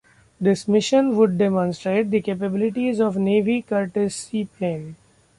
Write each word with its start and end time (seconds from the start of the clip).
This 0.39 0.67
mission 0.67 1.15
would 1.15 1.37
demonstrate 1.37 2.09
the 2.09 2.21
capabilities 2.23 2.99
of 2.99 3.13
the 3.13 3.19
Navy 3.19 3.61
Curtis 3.61 4.15
seaplane. 4.15 4.95